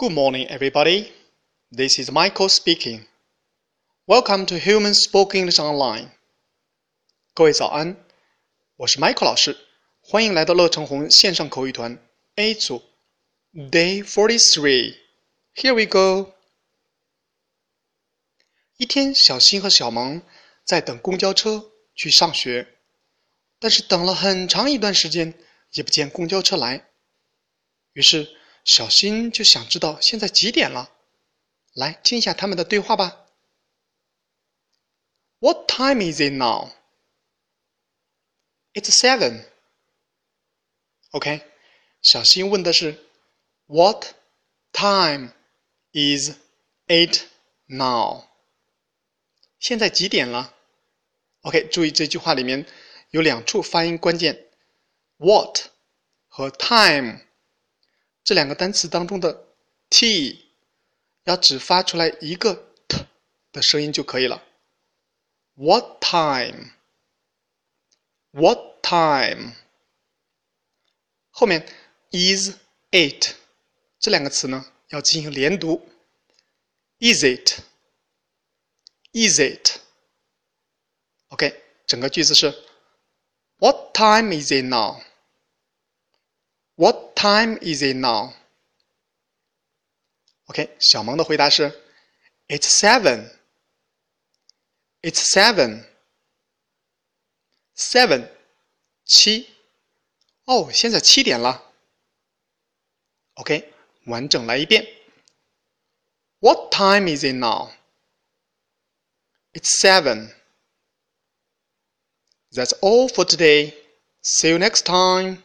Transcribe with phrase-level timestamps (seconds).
[0.00, 1.12] Good morning, everybody.
[1.70, 3.06] This is Michael speaking.
[4.06, 6.10] Welcome to Human Spoken English Online.
[7.34, 7.96] 各位早安，
[8.76, 9.56] 我是 Michael 老师，
[10.00, 11.98] 欢迎来到乐成红线上口语团
[12.36, 12.82] A 组
[13.54, 14.96] Day Forty Three.
[15.54, 16.32] Here we go.
[18.76, 20.22] 一天，小新和小萌
[20.64, 22.68] 在等公交车去上学，
[23.58, 25.32] 但是等了很长一段时间，
[25.72, 26.86] 也不见公交车来。
[27.94, 28.28] 于是，
[28.63, 30.91] 小新就想知道现在几点了。
[31.73, 33.25] 来听一下他们的对话吧。
[35.39, 36.71] What time is it now?
[38.73, 39.45] It's seven.
[41.11, 41.41] OK，
[42.01, 43.03] 小新问的是
[43.65, 44.13] What
[44.71, 45.33] time
[45.93, 46.31] is
[46.87, 47.23] it
[47.65, 48.25] now?
[49.59, 50.53] 现在几点了
[51.41, 52.65] ？OK，注意这句话里面
[53.09, 54.47] 有两处发音关键
[55.17, 55.67] ，what
[56.27, 57.21] 和 time
[58.24, 59.46] 这两个单词当中的
[59.88, 60.46] t
[61.24, 62.54] 要只发出来一个
[62.88, 63.06] t
[63.52, 64.42] 的声音就可以了。
[65.54, 69.52] What time？What time？
[71.30, 71.66] 后面
[72.10, 72.56] is
[72.90, 73.36] it
[73.98, 75.88] 这两个词呢要进行连读。
[76.98, 79.80] Is it？Is it?
[81.28, 82.64] OK，整个句子是
[83.58, 85.02] What time is it now?
[86.76, 88.32] What time is it now?
[90.46, 91.72] OK，小萌的回答是
[92.48, 93.30] It's seven.
[95.02, 95.84] It's seven.
[97.76, 98.28] Seven，
[99.04, 99.48] 七。
[100.44, 101.62] 哦，现在七点了。
[103.34, 103.72] OK，
[104.06, 104.86] 完整来一遍。
[106.38, 107.72] What time is it now?
[109.52, 110.32] It's seven.
[112.52, 113.74] That's all for today.
[114.22, 115.42] See you next time.